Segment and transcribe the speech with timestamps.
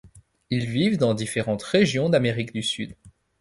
[0.49, 2.95] Ils vivent dans différentes régions d'Amérique du Sud.